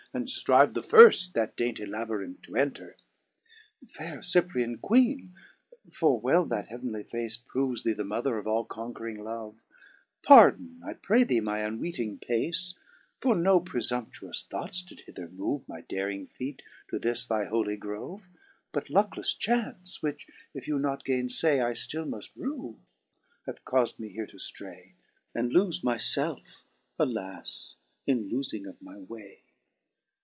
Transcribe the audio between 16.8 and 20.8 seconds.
to this thy holy grove But lucklefle chance (which, if you